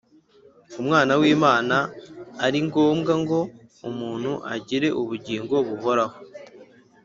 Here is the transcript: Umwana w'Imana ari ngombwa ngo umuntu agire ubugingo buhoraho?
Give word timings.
Umwana 0.81 1.11
w'Imana 1.21 1.75
ari 2.45 2.59
ngombwa 2.67 3.13
ngo 3.21 3.39
umuntu 3.89 4.31
agire 4.55 4.87
ubugingo 5.01 5.55
buhoraho? 5.67 6.17